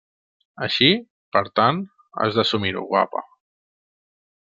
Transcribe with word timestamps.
Així; 0.67 0.87
per 1.37 1.43
tant, 1.61 1.83
has 2.25 2.41
d’assumir-ho, 2.41 2.85
guapa. 2.95 3.27